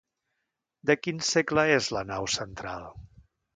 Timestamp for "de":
0.91-0.95